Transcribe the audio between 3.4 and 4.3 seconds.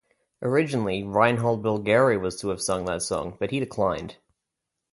he declined.